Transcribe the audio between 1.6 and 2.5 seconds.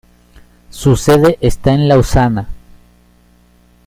en Lausana.